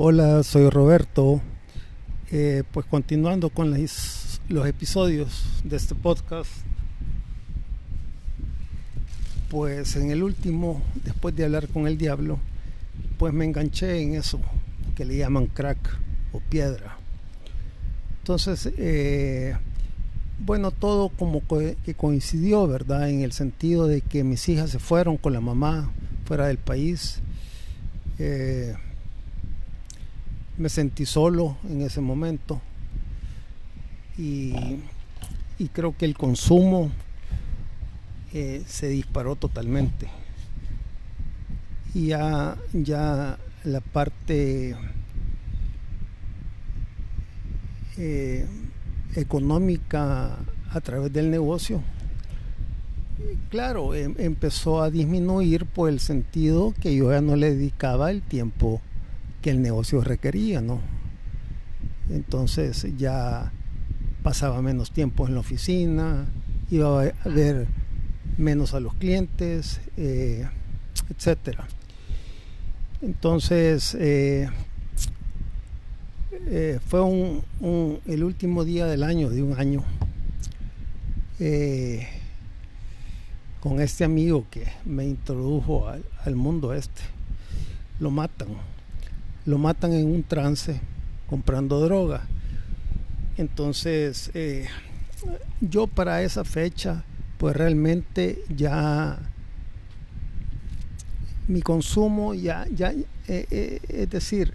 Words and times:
Hola, 0.00 0.44
soy 0.44 0.70
Roberto. 0.70 1.40
Eh, 2.30 2.62
pues 2.70 2.86
continuando 2.86 3.50
con 3.50 3.72
los 3.72 4.66
episodios 4.68 5.60
de 5.64 5.74
este 5.74 5.96
podcast, 5.96 6.48
pues 9.50 9.96
en 9.96 10.12
el 10.12 10.22
último, 10.22 10.80
después 11.02 11.34
de 11.34 11.46
hablar 11.46 11.66
con 11.66 11.88
el 11.88 11.98
diablo, 11.98 12.38
pues 13.18 13.34
me 13.34 13.44
enganché 13.44 14.00
en 14.00 14.14
eso 14.14 14.40
que 14.94 15.04
le 15.04 15.16
llaman 15.16 15.46
crack 15.46 15.98
o 16.30 16.38
piedra. 16.38 16.96
Entonces, 18.20 18.72
eh, 18.78 19.56
bueno, 20.38 20.70
todo 20.70 21.08
como 21.08 21.42
que 21.48 21.94
coincidió, 21.96 22.68
¿verdad? 22.68 23.10
En 23.10 23.22
el 23.22 23.32
sentido 23.32 23.88
de 23.88 24.02
que 24.02 24.22
mis 24.22 24.48
hijas 24.48 24.70
se 24.70 24.78
fueron 24.78 25.16
con 25.16 25.32
la 25.32 25.40
mamá 25.40 25.90
fuera 26.24 26.46
del 26.46 26.58
país. 26.58 27.20
Eh, 28.20 28.76
me 30.58 30.68
sentí 30.68 31.06
solo 31.06 31.56
en 31.70 31.82
ese 31.82 32.00
momento 32.00 32.60
y, 34.18 34.52
creo 35.72 35.96
que 35.96 36.04
el 36.04 36.16
consumo 36.16 36.90
eh, 38.32 38.62
se 38.66 38.88
disparó 38.88 39.36
totalmente. 39.36 40.08
Y 41.94 42.08
ya, 42.08 42.56
ya 42.72 43.38
la 43.64 43.80
parte 43.80 44.76
eh, 47.96 48.46
económica 49.14 50.36
a 50.70 50.80
través 50.80 51.12
del 51.12 51.30
negocio, 51.30 51.80
claro, 53.50 53.94
em, 53.94 54.14
empezó 54.18 54.82
a 54.82 54.90
disminuir 54.90 55.64
por 55.64 55.88
el 55.88 56.00
sentido 56.00 56.74
que 56.80 56.94
yo 56.94 57.12
ya 57.12 57.20
no 57.20 57.36
le 57.36 57.54
dedicaba 57.54 58.10
el 58.10 58.22
tiempo 58.22 58.80
que 59.42 59.50
el 59.50 59.62
negocio 59.62 60.00
requería, 60.02 60.60
¿no? 60.60 60.80
Entonces 62.10 62.86
ya 62.96 63.52
pasaba 64.22 64.62
menos 64.62 64.90
tiempo 64.90 65.26
en 65.26 65.34
la 65.34 65.40
oficina, 65.40 66.26
iba 66.70 67.02
a 67.02 67.28
ver 67.28 67.66
menos 68.36 68.74
a 68.74 68.80
los 68.80 68.94
clientes, 68.94 69.80
eh, 69.96 70.46
etcétera. 71.10 71.66
Entonces 73.02 73.94
eh, 73.98 74.48
eh, 76.46 76.80
fue 76.86 77.00
un, 77.02 78.00
el 78.06 78.24
último 78.24 78.64
día 78.64 78.86
del 78.86 79.02
año, 79.02 79.30
de 79.30 79.42
un 79.42 79.58
año, 79.58 79.84
con 83.60 83.80
este 83.80 84.04
amigo 84.04 84.46
que 84.50 84.66
me 84.84 85.04
introdujo 85.04 85.88
al 86.24 86.34
mundo 86.34 86.74
este. 86.74 87.02
Lo 88.00 88.10
matan 88.10 88.48
lo 89.48 89.56
matan 89.56 89.94
en 89.94 90.06
un 90.06 90.22
trance 90.22 90.78
comprando 91.26 91.80
droga. 91.80 92.26
Entonces, 93.38 94.30
eh, 94.34 94.66
yo 95.62 95.86
para 95.86 96.20
esa 96.20 96.44
fecha, 96.44 97.02
pues 97.38 97.56
realmente 97.56 98.44
ya 98.54 99.18
mi 101.46 101.62
consumo 101.62 102.34
ya, 102.34 102.66
ya 102.68 102.90
eh, 102.90 103.06
eh, 103.26 103.80
es 103.88 104.10
decir, 104.10 104.52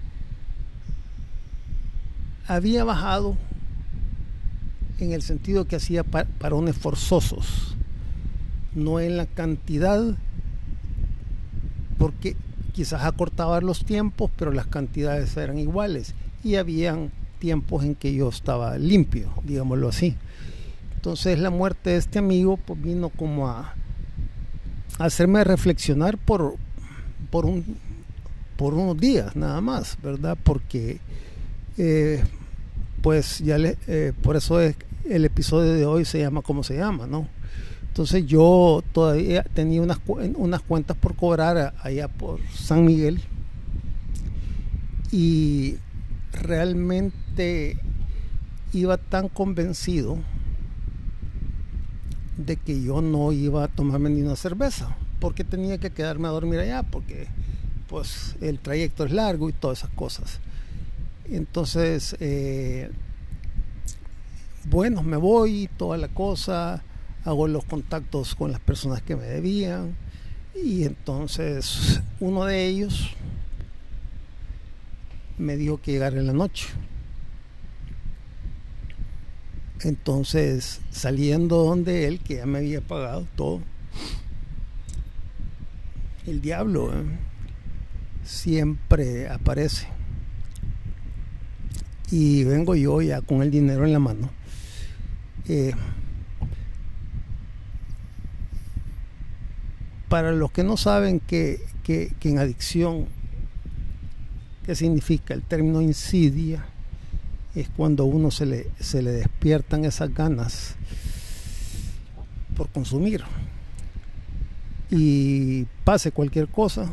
había 2.45 2.83
bajado 2.83 3.35
en 4.99 5.11
el 5.11 5.23
sentido 5.23 5.65
que 5.65 5.77
hacía 5.77 6.03
parones 6.03 6.77
forzosos, 6.77 7.75
no 8.75 8.99
en 8.99 9.17
la 9.17 9.25
cantidad, 9.25 10.15
porque 11.97 12.35
quizás 12.73 13.03
acortaba 13.03 13.61
los 13.61 13.85
tiempos, 13.85 14.29
pero 14.35 14.51
las 14.51 14.67
cantidades 14.67 15.37
eran 15.37 15.57
iguales 15.57 16.13
y 16.43 16.55
habían 16.55 17.11
tiempos 17.39 17.83
en 17.83 17.95
que 17.95 18.13
yo 18.13 18.29
estaba 18.29 18.77
limpio, 18.77 19.29
digámoslo 19.43 19.89
así. 19.89 20.15
Entonces 20.95 21.39
la 21.39 21.49
muerte 21.49 21.91
de 21.91 21.97
este 21.97 22.19
amigo 22.19 22.57
pues 22.57 22.81
vino 22.81 23.09
como 23.09 23.47
a, 23.47 23.75
hacerme 24.99 25.43
reflexionar 25.43 26.17
por, 26.17 26.55
por, 27.29 27.45
un, 27.45 27.77
por 28.57 28.73
unos 28.73 28.97
días 28.97 29.35
nada 29.35 29.61
más, 29.61 29.97
¿verdad? 30.01 30.37
Porque 30.43 30.99
eh, 31.77 32.23
pues 33.01 33.39
ya 33.39 33.57
le, 33.57 33.77
eh, 33.87 34.13
por 34.21 34.35
eso 34.35 34.59
es, 34.59 34.75
el 35.09 35.25
episodio 35.25 35.73
de 35.73 35.85
hoy 35.85 36.05
se 36.05 36.19
llama 36.19 36.41
como 36.41 36.63
se 36.63 36.77
llama, 36.77 37.07
¿no? 37.07 37.27
Entonces 37.93 38.25
yo 38.25 38.83
todavía 38.91 39.43
tenía 39.43 39.79
unas, 39.79 39.99
unas 40.07 40.61
cuentas 40.63 40.97
por 40.97 41.15
cobrar 41.15 41.75
allá 41.79 42.07
por 42.07 42.39
San 42.51 42.85
Miguel. 42.85 43.21
Y 45.11 45.75
realmente 46.31 47.77
iba 48.73 48.97
tan 48.97 49.29
convencido 49.29 50.17
de 52.35 52.57
que 52.57 52.81
yo 52.81 53.03
no 53.03 53.31
iba 53.31 53.65
a 53.65 53.67
tomarme 53.67 54.09
ni 54.09 54.23
una 54.23 54.37
cerveza 54.37 54.97
porque 55.19 55.43
tenía 55.43 55.77
que 55.77 55.91
quedarme 55.91 56.27
a 56.27 56.31
dormir 56.31 56.61
allá 56.61 56.81
porque 56.81 57.27
pues 57.87 58.35
el 58.41 58.57
trayecto 58.57 59.05
es 59.05 59.11
largo 59.11 59.49
y 59.49 59.53
todas 59.53 59.77
esas 59.77 59.91
cosas. 59.91 60.39
Entonces 61.25 62.17
eh, 62.19 62.89
bueno 64.65 65.03
me 65.03 65.17
voy 65.17 65.69
toda 65.77 65.97
la 65.97 66.07
cosa 66.07 66.81
hago 67.25 67.47
los 67.47 67.65
contactos 67.65 68.35
con 68.35 68.51
las 68.51 68.59
personas 68.59 69.01
que 69.01 69.15
me 69.15 69.23
debían 69.23 69.95
y 70.55 70.83
entonces 70.83 72.01
uno 72.19 72.45
de 72.45 72.65
ellos 72.65 73.15
me 75.37 75.57
dijo 75.57 75.81
que 75.81 75.93
llegara 75.93 76.17
en 76.19 76.27
la 76.27 76.33
noche. 76.33 76.67
Entonces, 79.81 80.79
saliendo 80.91 81.63
donde 81.63 82.07
él, 82.07 82.19
que 82.19 82.35
ya 82.35 82.45
me 82.45 82.59
había 82.59 82.79
pagado 82.79 83.27
todo, 83.35 83.61
el 86.25 86.41
diablo 86.41 86.93
¿eh? 86.93 87.03
siempre 88.23 89.27
aparece. 89.27 89.87
Y 92.11 92.43
vengo 92.43 92.75
yo 92.75 93.01
ya 93.01 93.21
con 93.21 93.41
el 93.41 93.51
dinero 93.51 93.85
en 93.85 93.91
la 93.91 93.99
mano. 93.99 94.29
Eh, 95.47 95.73
para 100.09 100.31
los 100.31 100.51
que 100.51 100.63
no 100.63 100.77
saben 100.77 101.19
que, 101.19 101.65
en 101.87 102.39
adicción, 102.39 103.07
¿qué 104.65 104.75
significa? 104.75 105.33
El 105.33 105.41
término 105.43 105.81
insidia 105.81 106.65
es 107.55 107.69
cuando 107.69 108.05
uno 108.05 108.31
se 108.31 108.45
le, 108.45 108.67
se 108.79 109.01
le 109.01 109.11
despiertan 109.11 109.85
esas 109.85 110.13
ganas 110.13 110.75
por 112.55 112.69
consumir. 112.69 113.23
Y 114.89 115.65
pase 115.83 116.11
cualquier 116.11 116.47
cosa, 116.47 116.91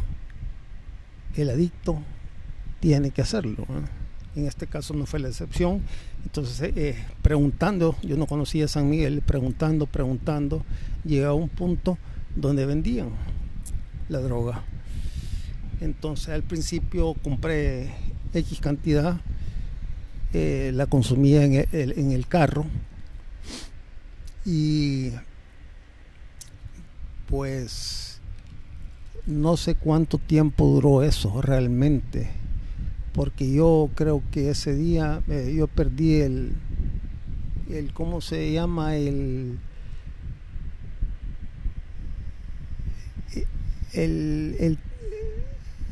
el 1.36 1.50
adicto 1.50 1.98
tiene 2.80 3.10
que 3.10 3.22
hacerlo. 3.22 3.66
En 4.36 4.46
este 4.46 4.66
caso 4.66 4.94
no 4.94 5.06
fue 5.06 5.20
la 5.20 5.28
excepción. 5.28 5.82
Entonces, 6.24 6.72
eh, 6.76 6.96
preguntando, 7.22 7.96
yo 8.02 8.16
no 8.16 8.26
conocía 8.26 8.66
a 8.66 8.68
San 8.68 8.88
Miguel, 8.88 9.22
preguntando, 9.22 9.86
preguntando, 9.86 10.64
llega 11.04 11.28
a 11.28 11.34
un 11.34 11.48
punto 11.48 11.98
donde 12.36 12.66
vendían 12.66 13.10
la 14.08 14.20
droga. 14.20 14.62
Entonces 15.80 16.28
al 16.28 16.42
principio 16.42 17.14
compré 17.14 17.90
X 18.34 18.60
cantidad, 18.60 19.20
eh, 20.32 20.70
la 20.74 20.86
consumía 20.86 21.44
en 21.44 21.66
el, 21.72 21.98
en 21.98 22.12
el 22.12 22.26
carro 22.26 22.64
y 24.44 25.10
pues 27.26 28.20
no 29.26 29.56
sé 29.56 29.74
cuánto 29.74 30.18
tiempo 30.18 30.66
duró 30.66 31.02
eso 31.02 31.40
realmente, 31.40 32.30
porque 33.12 33.52
yo 33.52 33.90
creo 33.94 34.22
que 34.30 34.50
ese 34.50 34.74
día 34.74 35.22
eh, 35.28 35.54
yo 35.56 35.66
perdí 35.68 36.20
el, 36.20 36.52
el, 37.70 37.92
¿cómo 37.92 38.20
se 38.20 38.52
llama? 38.52 38.96
El, 38.96 39.58
el, 43.92 44.78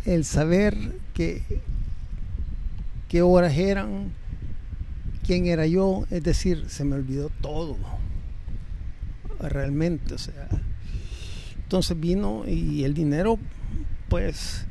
el, 0.04 0.24
saber 0.24 0.76
que, 1.14 1.42
qué 3.08 3.22
horas 3.22 3.56
eran, 3.56 4.12
quién 5.26 5.46
era 5.46 5.66
yo, 5.66 6.06
es 6.10 6.22
decir, 6.22 6.64
se 6.68 6.84
me 6.84 6.96
olvidó 6.96 7.30
todo, 7.40 7.76
realmente, 9.40 10.14
o 10.14 10.18
sea, 10.18 10.48
entonces 11.62 11.98
vino 11.98 12.44
y 12.46 12.84
el 12.84 12.94
dinero, 12.94 13.38
pues, 14.08 14.64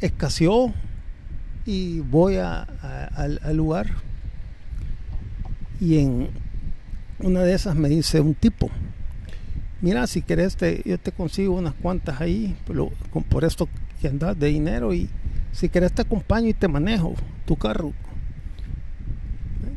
escaseó 0.00 0.72
y 1.66 2.00
voy 2.00 2.36
a, 2.36 2.62
al 2.62 3.56
lugar. 3.56 3.88
Y 5.78 5.98
en 5.98 6.28
una 7.20 7.42
de 7.42 7.54
esas 7.54 7.76
me 7.76 7.88
dice 7.88 8.20
un 8.20 8.34
tipo, 8.34 8.70
mira, 9.80 10.06
si 10.06 10.22
querés, 10.22 10.56
te, 10.56 10.82
yo 10.84 10.98
te 10.98 11.12
consigo 11.12 11.54
unas 11.54 11.74
cuantas 11.74 12.20
ahí, 12.20 12.56
por, 13.28 13.44
esto 13.44 13.68
que 14.00 14.08
andas 14.08 14.38
de 14.38 14.48
dinero 14.48 14.94
y 14.94 15.08
si 15.52 15.68
querés 15.68 15.92
te 15.92 16.02
acompaño 16.02 16.48
y 16.48 16.54
te 16.54 16.68
manejo 16.68 17.14
tu 17.46 17.56
carro. 17.56 17.92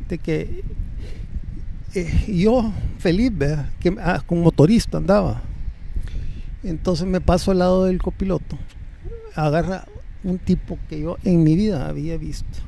De 0.08 0.18
que 0.18 0.62
eh, 1.94 2.24
yo 2.28 2.72
feliz, 2.98 3.32
que 3.80 3.94
ah, 4.00 4.22
con 4.26 4.40
motorista 4.40 4.98
andaba. 4.98 5.42
Entonces 6.62 7.06
me 7.06 7.20
paso 7.20 7.50
al 7.50 7.58
lado 7.58 7.84
del 7.84 8.00
copiloto, 8.00 8.58
agarra 9.34 9.84
un 10.22 10.38
tipo 10.38 10.78
que 10.88 11.00
yo 11.00 11.18
en 11.24 11.42
mi 11.42 11.54
vida 11.56 11.88
había 11.88 12.16
visto. 12.16 12.58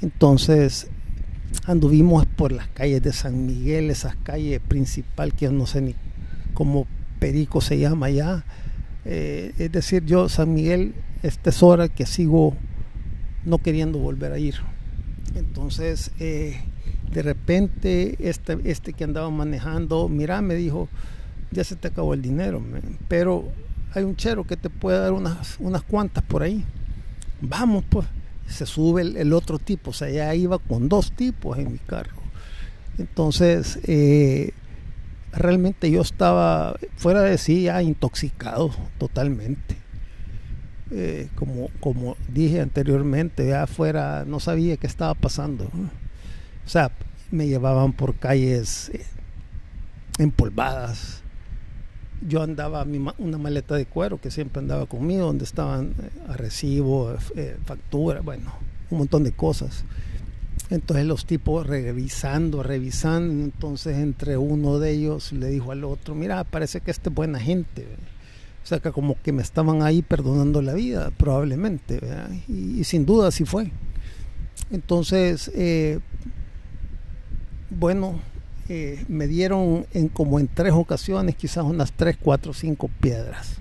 Entonces 0.00 0.88
anduvimos 1.66 2.26
por 2.26 2.52
las 2.52 2.68
calles 2.68 3.02
de 3.02 3.12
San 3.12 3.46
Miguel, 3.46 3.90
esas 3.90 4.16
calles 4.16 4.60
principal 4.60 5.34
que 5.34 5.48
no 5.50 5.66
sé 5.66 5.80
ni 5.80 5.94
cómo 6.54 6.86
Perico 7.18 7.60
se 7.60 7.78
llama 7.78 8.06
allá. 8.06 8.44
Eh, 9.04 9.52
es 9.58 9.72
decir, 9.72 10.04
yo 10.04 10.28
San 10.28 10.54
Miguel, 10.54 10.94
esta 11.22 11.50
es 11.50 11.62
hora 11.62 11.88
que 11.88 12.06
sigo 12.06 12.54
no 13.44 13.58
queriendo 13.58 13.98
volver 13.98 14.32
a 14.32 14.38
ir. 14.38 14.56
Entonces, 15.34 16.10
eh, 16.18 16.60
de 17.12 17.22
repente, 17.22 18.16
este, 18.28 18.58
este 18.64 18.92
que 18.92 19.04
andaba 19.04 19.30
manejando, 19.30 20.08
mira, 20.08 20.42
me 20.42 20.54
dijo, 20.54 20.88
ya 21.50 21.64
se 21.64 21.76
te 21.76 21.88
acabó 21.88 22.14
el 22.14 22.22
dinero, 22.22 22.62
pero 23.08 23.48
hay 23.94 24.04
un 24.04 24.16
chero 24.16 24.44
que 24.44 24.56
te 24.56 24.70
puede 24.70 24.98
dar 24.98 25.12
unas, 25.12 25.56
unas 25.58 25.82
cuantas 25.82 26.24
por 26.24 26.42
ahí. 26.42 26.64
Vamos, 27.40 27.84
pues 27.88 28.06
se 28.52 28.66
sube 28.66 29.02
el, 29.02 29.32
otro 29.32 29.58
tipo, 29.58 29.90
o 29.90 29.94
sea, 29.94 30.10
ya 30.10 30.34
iba 30.34 30.58
con 30.58 30.88
dos 30.88 31.12
tipos 31.12 31.58
en 31.58 31.72
mi 31.72 31.78
carro. 31.78 32.16
Entonces, 32.98 33.78
eh, 33.84 34.52
realmente 35.32 35.90
yo 35.90 36.02
estaba 36.02 36.76
fuera 36.96 37.22
de 37.22 37.38
sí 37.38 37.62
ya 37.62 37.82
intoxicado 37.82 38.70
totalmente. 38.98 39.76
Eh, 40.90 41.28
como, 41.36 41.70
como 41.80 42.16
dije 42.28 42.60
anteriormente, 42.60 43.48
ya 43.48 43.62
afuera 43.62 44.24
no 44.26 44.40
sabía 44.40 44.76
qué 44.76 44.86
estaba 44.86 45.14
pasando. 45.14 45.64
O 45.64 46.68
sea, 46.68 46.92
me 47.30 47.46
llevaban 47.46 47.94
por 47.94 48.14
calles 48.16 48.90
eh, 48.90 49.04
empolvadas. 50.18 51.21
Yo 52.28 52.42
andaba 52.42 52.86
una 53.18 53.38
maleta 53.38 53.74
de 53.74 53.86
cuero 53.86 54.20
que 54.20 54.30
siempre 54.30 54.60
andaba 54.60 54.86
conmigo, 54.86 55.26
donde 55.26 55.44
estaban 55.44 55.94
a 56.28 56.36
recibo, 56.36 57.16
factura, 57.64 58.20
bueno, 58.20 58.52
un 58.90 58.98
montón 58.98 59.24
de 59.24 59.32
cosas. 59.32 59.84
Entonces 60.70 61.04
los 61.04 61.26
tipos 61.26 61.66
revisando, 61.66 62.62
revisando, 62.62 63.44
entonces 63.44 63.98
entre 63.98 64.38
uno 64.38 64.78
de 64.78 64.92
ellos 64.92 65.32
le 65.32 65.48
dijo 65.48 65.70
al 65.70 65.84
otro, 65.84 66.14
mira, 66.14 66.44
parece 66.44 66.80
que 66.80 66.90
este 66.90 67.10
es 67.10 67.14
buena 67.14 67.38
gente. 67.38 67.86
O 68.62 68.66
sea, 68.66 68.78
que 68.78 68.90
como 68.90 69.20
que 69.20 69.32
me 69.32 69.42
estaban 69.42 69.82
ahí 69.82 70.00
perdonando 70.02 70.62
la 70.62 70.72
vida, 70.72 71.10
probablemente, 71.10 72.00
y, 72.48 72.84
sin 72.84 73.04
duda 73.04 73.28
así 73.28 73.44
fue. 73.44 73.70
Entonces, 74.70 75.50
eh, 75.54 75.98
bueno, 77.68 78.20
eh, 78.68 79.04
me 79.08 79.26
dieron 79.26 79.86
en 79.92 80.08
como 80.08 80.38
en 80.38 80.48
tres 80.48 80.72
ocasiones, 80.72 81.34
quizás 81.34 81.64
unas 81.64 81.92
tres, 81.92 82.16
cuatro, 82.20 82.52
cinco 82.52 82.88
piedras. 83.00 83.56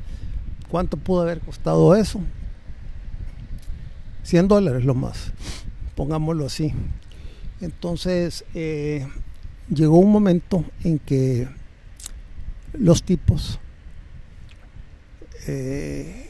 ¿Cuánto 0.69 0.98
pudo 0.98 1.21
haber 1.21 1.39
costado 1.39 1.95
eso? 1.95 2.21
100 4.24 4.48
dólares 4.48 4.86
lo 4.86 4.94
más, 4.94 5.33
pongámoslo 5.95 6.45
así. 6.45 6.74
Entonces 7.59 8.45
eh, 8.53 9.07
llegó 9.69 9.98
un 9.98 10.12
momento 10.12 10.63
en 10.83 11.00
que 11.00 11.48
los 12.74 13.03
tipos 13.03 13.59
eh, 15.48 16.30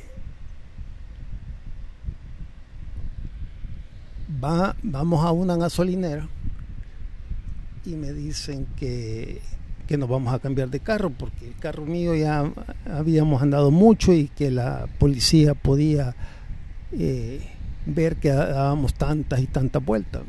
va, 4.43 4.75
vamos 4.81 5.23
a 5.25 5.31
una 5.31 5.57
gasolinera 5.57 6.27
y 7.85 7.95
me 7.95 8.13
dicen 8.13 8.67
que, 8.75 9.41
que 9.87 9.97
nos 9.97 10.09
vamos 10.09 10.33
a 10.33 10.39
cambiar 10.39 10.69
de 10.69 10.79
carro 10.79 11.09
porque 11.09 11.47
el 11.47 11.55
carro 11.55 11.85
mío 11.85 12.15
ya 12.15 12.51
habíamos 12.89 13.41
andado 13.41 13.71
mucho 13.71 14.13
y 14.13 14.27
que 14.27 14.51
la 14.51 14.87
policía 14.99 15.53
podía 15.53 16.15
eh, 16.91 17.41
ver 17.85 18.17
que 18.17 18.29
dábamos 18.29 18.93
tantas 18.93 19.39
y 19.39 19.47
tantas 19.47 19.83
vueltas 19.83 20.23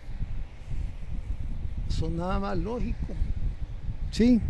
sonaba 1.92 2.40
más 2.40 2.58
lógico. 2.58 3.14
Sí. 4.10 4.40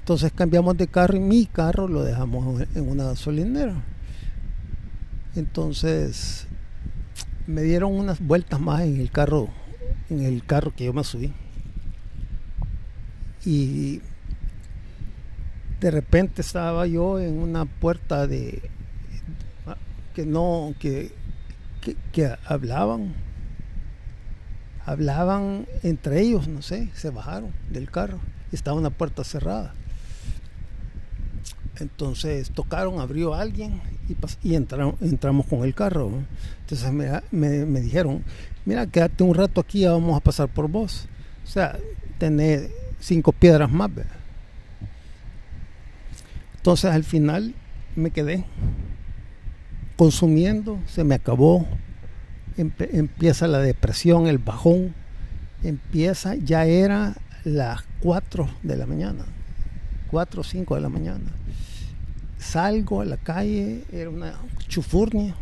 Entonces 0.00 0.32
cambiamos 0.32 0.76
de 0.76 0.88
carro 0.88 1.16
y 1.16 1.20
mi 1.20 1.46
carro 1.46 1.86
lo 1.86 2.02
dejamos 2.02 2.62
en 2.74 2.88
una 2.88 3.04
gasolinera. 3.04 3.84
Entonces 5.36 6.48
me 7.46 7.62
dieron 7.62 7.92
unas 7.92 8.20
vueltas 8.20 8.60
más 8.60 8.80
en 8.80 9.00
el 9.00 9.10
carro, 9.10 9.48
en 10.10 10.24
el 10.24 10.44
carro 10.44 10.74
que 10.74 10.84
yo 10.84 10.92
me 10.92 11.04
subí. 11.04 11.32
Y 13.44 14.02
de 15.80 15.90
repente 15.90 16.42
estaba 16.42 16.86
yo 16.86 17.18
en 17.18 17.38
una 17.38 17.64
puerta 17.64 18.26
de 18.26 18.60
que 20.14 20.26
no 20.26 20.74
que, 20.78 21.12
que 22.12 22.36
hablaban 22.44 23.14
hablaban 24.84 25.66
entre 25.82 26.20
ellos, 26.20 26.48
no 26.48 26.60
sé, 26.60 26.90
se 26.94 27.10
bajaron 27.10 27.52
del 27.70 27.90
carro 27.90 28.18
estaba 28.52 28.76
una 28.76 28.90
puerta 28.90 29.24
cerrada. 29.24 29.74
Entonces 31.80 32.50
tocaron, 32.50 33.00
abrió 33.00 33.34
alguien 33.34 33.80
y, 34.42 34.54
entramos 34.54 35.46
con 35.46 35.64
el 35.64 35.74
carro. 35.74 36.10
Entonces 36.60 36.92
me, 37.30 37.80
dijeron, 37.80 38.22
mira, 38.64 38.86
quédate 38.86 39.24
un 39.24 39.34
rato 39.34 39.60
aquí, 39.60 39.80
ya 39.80 39.92
vamos 39.92 40.16
a 40.16 40.20
pasar 40.20 40.48
por 40.48 40.68
vos. 40.68 41.08
O 41.44 41.46
sea, 41.46 41.78
tener 42.18 42.70
cinco 43.00 43.32
piedras 43.32 43.70
más. 43.70 43.90
Entonces 46.56 46.90
al 46.90 47.04
final 47.04 47.54
me 47.96 48.10
quedé 48.10 48.44
consumiendo, 49.96 50.78
se 50.86 51.04
me 51.04 51.14
acabó 51.14 51.66
empieza 52.56 53.46
la 53.48 53.58
depresión, 53.58 54.26
el 54.26 54.38
bajón, 54.38 54.94
empieza, 55.62 56.34
ya 56.34 56.64
era 56.64 57.16
las 57.44 57.82
4 58.00 58.48
de 58.62 58.76
la 58.76 58.86
mañana, 58.86 59.24
4 60.10 60.40
o 60.40 60.44
5 60.44 60.74
de 60.74 60.80
la 60.80 60.88
mañana. 60.88 61.30
Salgo 62.40 63.00
a 63.00 63.04
la 63.04 63.18
calle, 63.18 63.84
era 63.92 64.10
una 64.10 64.34
chufurnia, 64.66 65.36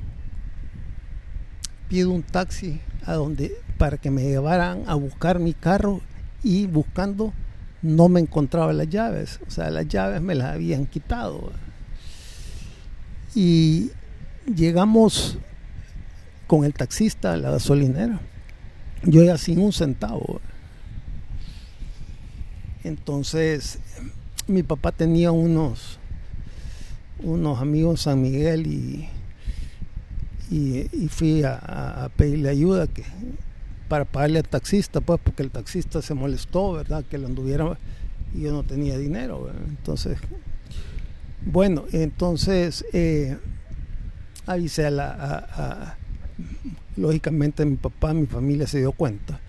pido 1.88 2.10
un 2.10 2.22
taxi 2.22 2.80
a 3.06 3.14
donde 3.14 3.56
para 3.78 3.96
que 3.96 4.10
me 4.10 4.22
llevaran 4.22 4.82
a 4.86 4.94
buscar 4.94 5.38
mi 5.38 5.54
carro 5.54 6.00
y 6.42 6.66
buscando 6.66 7.32
no 7.80 8.08
me 8.08 8.20
encontraba 8.20 8.72
las 8.72 8.88
llaves, 8.88 9.40
o 9.46 9.50
sea, 9.50 9.70
las 9.70 9.86
llaves 9.86 10.20
me 10.20 10.34
las 10.34 10.54
habían 10.54 10.86
quitado. 10.86 11.52
Y 13.34 13.90
llegamos 14.52 15.38
con 16.46 16.64
el 16.64 16.74
taxista 16.74 17.36
la 17.36 17.52
gasolinera. 17.52 18.20
Yo 19.04 19.22
ya 19.22 19.38
sin 19.38 19.60
un 19.60 19.72
centavo. 19.72 20.40
Entonces, 22.82 23.78
mi 24.48 24.62
papá 24.62 24.92
tenía 24.92 25.30
unos, 25.30 26.00
unos 27.22 27.60
amigos 27.60 27.92
en 27.92 27.96
San 27.96 28.22
Miguel 28.22 28.66
y, 28.66 29.08
y, 30.50 31.08
fui 31.08 31.42
a, 31.44 32.10
pedirle 32.16 32.48
ayuda 32.48 32.86
que, 32.86 33.04
para 33.88 34.04
pagarle 34.04 34.38
al 34.38 34.48
taxista, 34.48 35.00
pues, 35.00 35.20
porque 35.22 35.42
el 35.42 35.50
taxista 35.50 36.02
se 36.02 36.14
molestó, 36.14 36.72
¿verdad? 36.72 37.04
Que 37.04 37.18
lo 37.18 37.26
anduviera 37.26 37.78
y 38.34 38.42
yo 38.42 38.52
no 38.52 38.62
tenía 38.62 38.98
dinero. 38.98 39.50
Entonces, 39.68 40.18
bueno, 41.44 41.84
entonces 41.92 42.84
eh, 42.92 43.36
avisé 44.46 44.86
a 44.86 44.90
la, 44.90 45.96
lógicamente 46.96 47.64
mi 47.64 47.76
papá, 47.76 48.12
mi 48.12 48.26
familia 48.26 48.66
se 48.66 48.78
dio 48.78 48.92
cuenta 48.92 49.40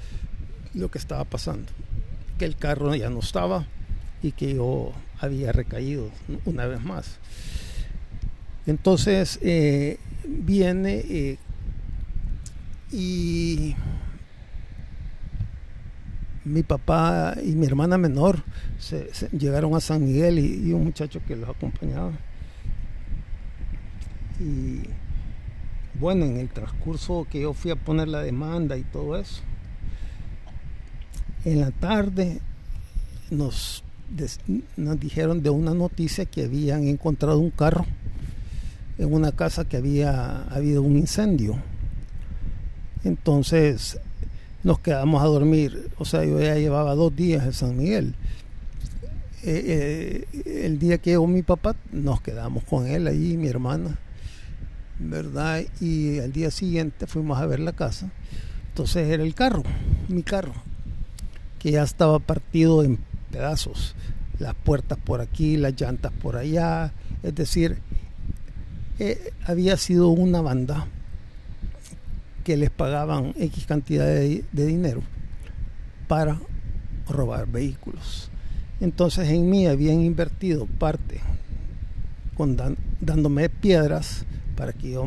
lo 0.73 0.89
que 0.91 0.97
estaba 0.97 1.23
pasando, 1.25 1.71
que 2.37 2.45
el 2.45 2.55
carro 2.55 2.93
ya 2.95 3.09
no 3.09 3.19
estaba 3.19 3.65
y 4.21 4.31
que 4.31 4.55
yo 4.55 4.91
había 5.19 5.51
recaído 5.51 6.09
una 6.45 6.65
vez 6.65 6.81
más. 6.81 7.17
Entonces 8.69 9.39
eh, 9.41 9.97
viene 10.27 11.03
eh, 11.09 11.37
y 12.91 13.75
mi 16.45 16.61
papá 16.61 17.33
y 17.43 17.55
mi 17.55 17.65
hermana 17.65 17.97
menor 17.97 18.43
se, 18.77 19.09
llegaron 19.31 19.73
a 19.73 19.79
San 19.79 20.05
Miguel 20.05 20.37
y, 20.37 20.71
un 20.71 20.83
muchacho 20.83 21.19
que 21.27 21.35
los 21.35 21.49
acompañaba. 21.49 22.11
Y 24.39 24.81
bueno, 25.99 26.25
en 26.25 26.37
el 26.37 26.49
transcurso 26.49 27.25
que 27.27 27.41
yo 27.41 27.53
fui 27.53 27.71
a 27.71 27.75
poner 27.75 28.07
la 28.07 28.21
demanda 28.21 28.77
y 28.77 28.83
todo 28.83 29.17
eso, 29.17 29.41
en 31.43 31.59
la 31.61 31.71
tarde 31.71 32.39
nos 33.31 33.83
dijeron 34.99 35.41
de 35.41 35.49
una 35.49 35.73
noticia 35.73 36.25
que 36.25 36.43
habían 36.43 36.87
encontrado 36.87 37.39
un 37.39 37.49
carro 37.49 37.87
en 38.99 39.13
una 39.13 39.31
casa 39.31 39.65
que 39.65 39.77
había 39.77 40.43
habido 40.49 40.83
un 40.83 40.97
incendio. 40.97 41.55
Entonces 43.03 43.97
nos 44.61 44.79
quedamos 44.79 45.23
a 45.23 45.25
dormir, 45.25 45.89
o 45.97 46.05
sea, 46.05 46.25
yo 46.25 46.39
ya 46.39 46.55
llevaba 46.55 46.93
dos 46.95 47.15
días 47.15 47.45
en 47.45 47.53
San 47.53 47.77
Miguel. 47.77 48.13
Eh, 49.41 50.25
eh, 50.45 50.65
el 50.65 50.79
día 50.79 50.97
que 50.97 51.11
llegó 51.11 51.25
mi 51.27 51.43
papá, 51.43 51.77
nos 51.93 52.19
quedamos 52.19 52.65
con 52.65 52.87
él 52.87 53.07
ahí, 53.07 53.37
mi 53.37 53.47
hermana, 53.47 53.97
¿verdad? 54.99 55.61
Y 55.79 56.19
al 56.19 56.33
día 56.33 56.51
siguiente 56.51 57.07
fuimos 57.07 57.39
a 57.39 57.45
ver 57.45 57.61
la 57.61 57.71
casa. 57.71 58.11
Entonces 58.67 59.07
era 59.07 59.23
el 59.23 59.33
carro, 59.33 59.63
mi 60.09 60.23
carro, 60.23 60.53
que 61.57 61.71
ya 61.71 61.83
estaba 61.83 62.19
partido 62.19 62.83
en 62.83 62.99
pedazos. 63.31 63.95
Las 64.39 64.55
puertas 64.55 64.97
por 64.97 65.21
aquí, 65.21 65.55
las 65.55 65.79
llantas 65.79 66.11
por 66.11 66.35
allá. 66.35 66.91
Es 67.23 67.35
decir, 67.35 67.79
eh, 68.99 69.31
había 69.45 69.77
sido 69.77 70.09
una 70.09 70.41
banda 70.41 70.85
que 72.43 72.57
les 72.57 72.69
pagaban 72.69 73.33
X 73.37 73.65
cantidad 73.65 74.05
de, 74.05 74.43
dinero 74.51 75.01
para 76.07 76.39
robar 77.07 77.47
vehículos. 77.47 78.29
Entonces 78.81 79.29
en 79.29 79.49
mí 79.49 79.67
habían 79.67 80.01
invertido 80.01 80.65
parte 80.65 81.21
con 82.35 82.57
dándome 82.99 83.49
piedras 83.49 84.25
para 84.57 84.73
que 84.73 84.91
yo 84.91 85.05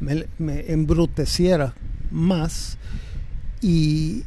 me, 0.00 0.26
embruteciera 0.68 1.74
más 2.10 2.78
y, 3.60 4.24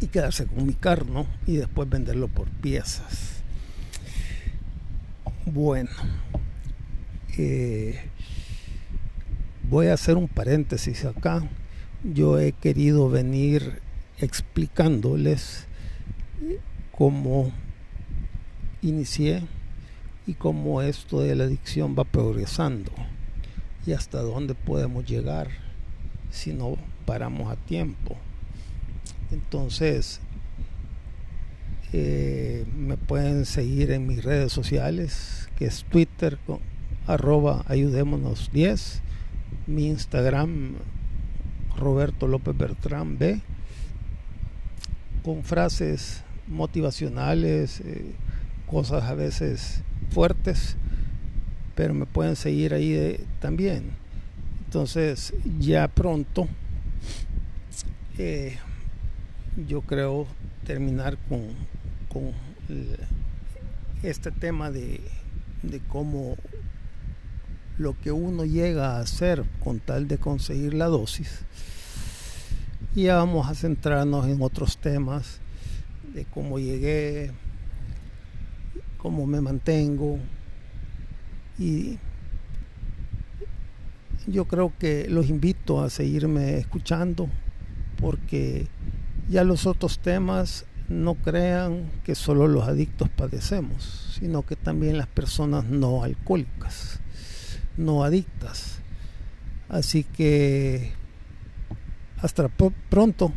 y 0.00 0.06
quedarse 0.06 0.46
con 0.46 0.66
mi 0.66 0.74
carro 0.74 1.26
y 1.46 1.56
después 1.56 1.90
venderlo 1.90 2.28
por 2.28 2.48
piezas. 2.48 3.42
Bueno, 5.44 5.90
eh, 7.38 8.00
voy 9.68 9.88
a 9.88 9.94
hacer 9.94 10.16
un 10.16 10.28
paréntesis 10.28 11.04
acá. 11.04 11.42
Yo 12.02 12.38
he 12.38 12.52
querido 12.52 13.10
venir 13.10 13.80
explicándoles 14.18 15.66
cómo 16.92 17.52
inicié 18.82 19.42
y 20.26 20.34
cómo 20.34 20.82
esto 20.82 21.20
de 21.20 21.34
la 21.34 21.44
adicción 21.44 21.96
va 21.98 22.04
progresando 22.04 22.92
y 23.86 23.92
hasta 23.92 24.20
dónde 24.20 24.54
podemos 24.54 25.04
llegar 25.04 25.48
si 26.30 26.52
no 26.52 26.76
paramos 27.06 27.52
a 27.52 27.56
tiempo. 27.56 28.16
Entonces, 29.30 30.20
eh, 31.92 32.64
me 32.76 32.96
pueden 32.96 33.44
seguir 33.46 33.90
en 33.90 34.06
mis 34.06 34.22
redes 34.22 34.52
sociales, 34.52 35.48
que 35.56 35.66
es 35.66 35.84
Twitter 35.84 36.38
con 36.46 36.60
arroba 37.12 37.64
ayudémonos 37.66 38.50
10 38.52 39.02
mi 39.66 39.88
Instagram 39.88 40.74
Roberto 41.76 42.28
López 42.28 42.56
Bertrán 42.56 43.18
B 43.18 43.40
con 45.24 45.42
frases 45.44 46.22
motivacionales, 46.46 47.80
eh, 47.80 48.14
cosas 48.66 49.04
a 49.04 49.14
veces 49.14 49.82
fuertes, 50.10 50.76
pero 51.74 51.94
me 51.94 52.06
pueden 52.06 52.36
seguir 52.36 52.74
ahí 52.74 53.24
también. 53.38 53.90
Entonces 54.64 55.34
ya 55.58 55.88
pronto 55.88 56.48
eh, 58.18 58.56
yo 59.68 59.82
creo 59.82 60.26
terminar 60.64 61.18
con, 61.28 61.48
con 62.08 62.32
este 64.02 64.30
tema 64.30 64.70
de, 64.70 65.00
de 65.62 65.80
cómo 65.80 66.36
lo 67.80 67.98
que 67.98 68.12
uno 68.12 68.44
llega 68.44 68.96
a 68.96 69.00
hacer 69.00 69.42
con 69.64 69.80
tal 69.80 70.06
de 70.06 70.18
conseguir 70.18 70.74
la 70.74 70.84
dosis. 70.84 71.40
Y 72.94 73.04
ya 73.04 73.16
vamos 73.16 73.48
a 73.48 73.54
centrarnos 73.54 74.26
en 74.26 74.42
otros 74.42 74.76
temas 74.76 75.40
de 76.12 76.26
cómo 76.26 76.58
llegué, 76.58 77.30
cómo 78.98 79.26
me 79.26 79.40
mantengo. 79.40 80.18
Y 81.58 81.98
yo 84.26 84.44
creo 84.44 84.74
que 84.78 85.08
los 85.08 85.30
invito 85.30 85.82
a 85.82 85.88
seguirme 85.88 86.58
escuchando 86.58 87.30
porque 87.98 88.68
ya 89.30 89.42
los 89.42 89.66
otros 89.66 90.00
temas 90.00 90.66
no 90.90 91.14
crean 91.14 91.90
que 92.04 92.14
solo 92.14 92.46
los 92.46 92.68
adictos 92.68 93.08
padecemos, 93.08 94.18
sino 94.20 94.42
que 94.42 94.56
también 94.56 94.98
las 94.98 95.06
personas 95.06 95.64
no 95.64 96.02
alcohólicas 96.02 96.99
no 97.76 98.04
adictas. 98.04 98.78
Así 99.68 100.04
que 100.04 100.92
hasta 102.22 102.48
pronto. 102.48 103.32